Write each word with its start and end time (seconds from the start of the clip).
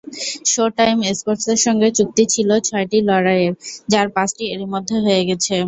Showtime 0.53 0.97
স্পোর্টসের 1.11 1.59
সঙ্গে 1.65 1.87
চুক্তি 1.97 2.23
ছিল 2.33 2.49
ছয়টি 2.67 2.97
লড়াইয়ের, 3.09 3.53
যার 3.89 4.07
পাঁচটি 4.15 4.43
এরই 4.53 4.67
মধ্যে 4.73 4.95
হয়ে 5.05 5.23
গেছে। 5.29 5.55